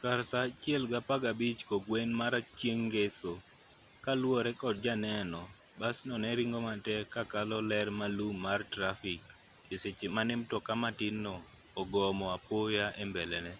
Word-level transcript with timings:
kar 0.00 0.20
saa 0.30 0.46
1:15 0.46 1.60
kokgwen 1.68 2.10
mar 2.20 2.34
chieng' 2.58 2.86
ngeso 2.88 3.32
kaluwore 4.04 4.52
kod 4.62 4.76
janeno 4.84 5.42
basno 5.80 6.14
ne 6.20 6.30
ringo 6.38 6.58
matek 6.66 7.04
ka 7.14 7.22
kalo 7.32 7.56
ler 7.70 7.88
maralum 7.98 8.36
mar 8.46 8.60
trafik 8.74 9.22
e 9.74 9.76
seche 9.82 10.06
mane 10.16 10.34
mtoka 10.40 10.72
matinno 10.82 11.34
ogomo 11.80 12.26
apoya 12.36 12.86
e 13.02 13.04
mbelene 13.10 13.52